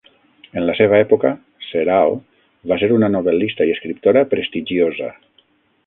[0.59, 1.33] En la seva època,
[1.65, 2.17] Serao
[2.73, 5.17] va ser una novel·lista i escriptora prestigiosa.